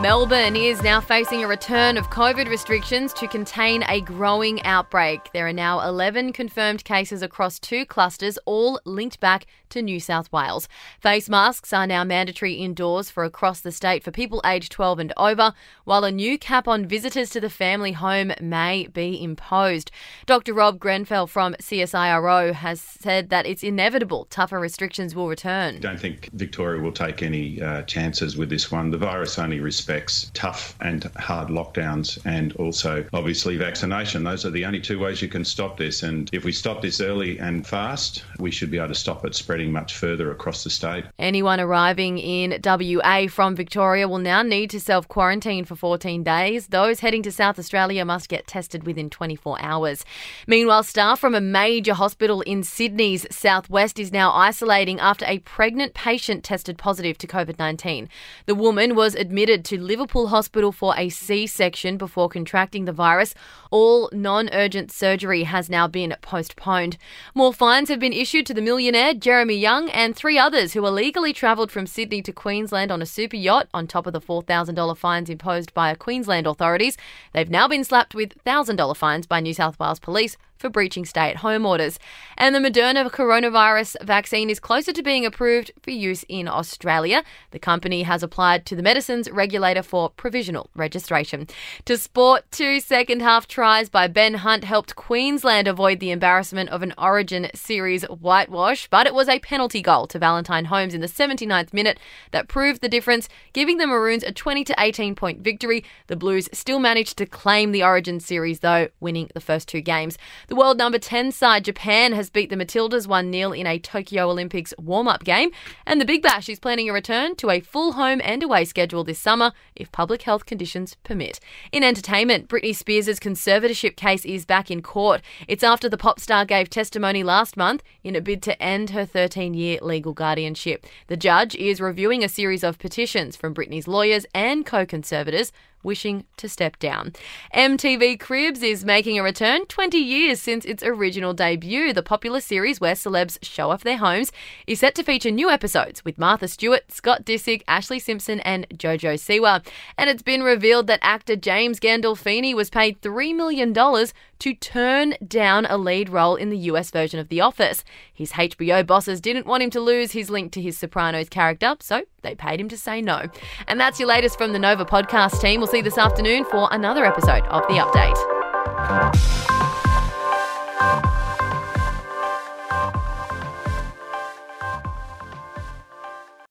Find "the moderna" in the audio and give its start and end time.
82.54-83.10